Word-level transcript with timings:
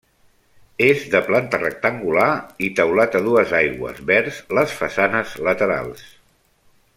És 0.85 1.03
de 1.15 1.19
planta 1.27 1.59
rectangular 1.63 2.29
i 2.67 2.69
teulat 2.79 3.17
a 3.19 3.23
dues 3.27 3.53
aigües 3.59 4.01
vers 4.13 4.41
les 4.61 4.75
façanes 4.81 5.37
laterals. 5.51 6.07